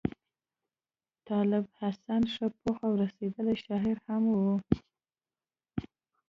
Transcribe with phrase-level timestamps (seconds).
[1.27, 4.53] طالب حسین ښه پوخ او رسېدلی شاعر لا هم وو.